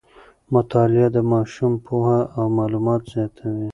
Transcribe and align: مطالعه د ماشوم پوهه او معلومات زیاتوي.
مطالعه 0.53 1.07
د 1.13 1.17
ماشوم 1.31 1.73
پوهه 1.85 2.19
او 2.37 2.45
معلومات 2.57 3.01
زیاتوي. 3.13 3.67